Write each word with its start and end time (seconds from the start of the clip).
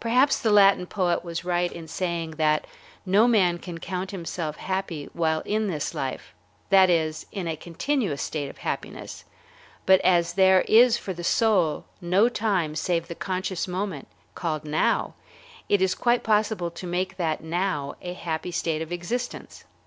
Perhaps 0.00 0.38
the 0.38 0.50
Latin 0.50 0.84
poet 0.84 1.24
was 1.24 1.46
right 1.46 1.72
in 1.72 1.88
saying 1.88 2.32
that 2.32 2.66
no 3.06 3.26
man 3.26 3.56
can 3.56 3.78
count 3.78 4.10
himself 4.10 4.58
happy 4.58 5.08
while 5.14 5.40
in 5.46 5.66
this 5.66 5.94
life, 5.94 6.34
that 6.68 6.90
is, 6.90 7.24
in 7.32 7.48
a 7.48 7.56
continuous 7.56 8.20
state 8.20 8.50
of 8.50 8.58
happiness; 8.58 9.24
but 9.86 9.98
as 10.02 10.34
there 10.34 10.60
is 10.68 10.98
for 10.98 11.14
the 11.14 11.24
soul 11.24 11.86
no 12.02 12.28
time 12.28 12.74
save 12.74 13.08
the 13.08 13.14
conscious 13.14 13.66
moment 13.66 14.08
called 14.34 14.66
"now," 14.66 15.14
it 15.70 15.80
is 15.80 15.94
quite 15.94 16.22
possible 16.22 16.70
to 16.70 16.86
make 16.86 17.16
that 17.16 17.42
"now" 17.42 17.94
a 18.02 18.12
happy 18.12 18.50
state 18.50 18.82
of 18.82 18.92
existence. 18.92 19.64